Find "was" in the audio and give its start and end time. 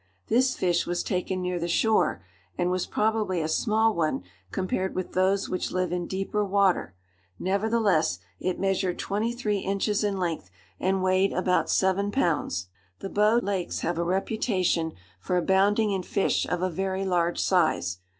0.87-1.03, 2.71-2.87